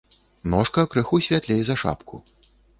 Ножка 0.53 0.85
крыху 0.91 1.21
святлей 1.27 1.63
за 1.63 1.75
шапку. 1.85 2.25